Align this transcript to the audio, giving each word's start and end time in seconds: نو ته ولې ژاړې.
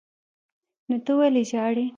نو 0.87 0.95
ته 1.05 1.11
ولې 1.17 1.43
ژاړې. 1.51 1.85